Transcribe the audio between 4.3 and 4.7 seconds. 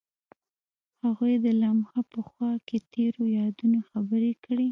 کړې.